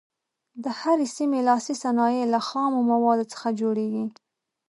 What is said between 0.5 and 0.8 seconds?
د